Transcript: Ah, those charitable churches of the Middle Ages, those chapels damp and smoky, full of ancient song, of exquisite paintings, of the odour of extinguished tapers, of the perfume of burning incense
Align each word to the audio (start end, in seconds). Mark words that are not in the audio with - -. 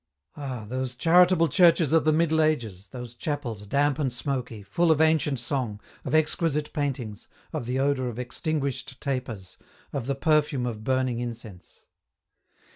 Ah, 0.35 0.65
those 0.67 0.95
charitable 0.95 1.47
churches 1.47 1.93
of 1.93 2.05
the 2.05 2.11
Middle 2.11 2.41
Ages, 2.41 2.87
those 2.89 3.13
chapels 3.13 3.67
damp 3.67 3.99
and 3.99 4.11
smoky, 4.11 4.63
full 4.63 4.89
of 4.89 4.99
ancient 4.99 5.37
song, 5.37 5.79
of 6.03 6.15
exquisite 6.15 6.73
paintings, 6.73 7.27
of 7.53 7.67
the 7.67 7.77
odour 7.77 8.07
of 8.07 8.17
extinguished 8.17 8.99
tapers, 8.99 9.57
of 9.93 10.07
the 10.07 10.15
perfume 10.15 10.65
of 10.65 10.83
burning 10.83 11.19
incense 11.19 11.85